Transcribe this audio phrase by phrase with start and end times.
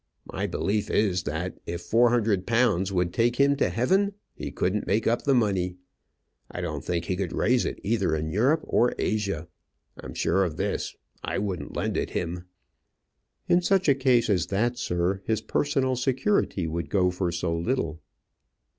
[0.25, 4.87] My belief is, that if four hundred pounds would take him to heaven, he couldn't
[4.87, 5.75] make up the money.
[6.49, 9.47] I don't think he could raise it either in Europe or Asia.
[9.99, 12.45] I'm sure of this; I wouldn't lend it him."
[13.47, 18.01] "In such a case as that, sir, his personal security would go for so little."